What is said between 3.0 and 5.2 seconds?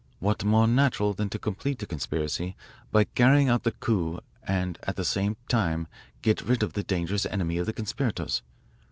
carrying out the coup and at the